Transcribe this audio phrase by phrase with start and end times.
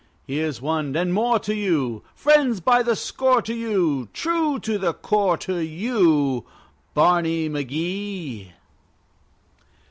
[0.25, 2.01] Here's one and more to you!
[2.15, 6.43] Friends by the score to you, True to the core to you,
[6.95, 8.47] Barney McGee!